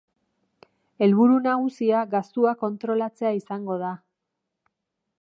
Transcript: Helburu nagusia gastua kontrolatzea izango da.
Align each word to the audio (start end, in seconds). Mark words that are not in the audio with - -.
Helburu 1.07 1.35
nagusia 1.49 2.01
gastua 2.15 2.57
kontrolatzea 2.65 3.37
izango 3.43 3.81
da. 3.87 3.93